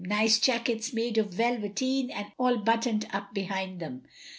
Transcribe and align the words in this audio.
Nice 0.03 0.39
jackets 0.39 0.93
made 0.93 1.19
of 1.19 1.29
velveteen, 1.31 2.11
All 2.39 2.57
button'd 2.57 3.05
up 3.13 3.35
behind 3.35 3.79
them. 3.79 4.01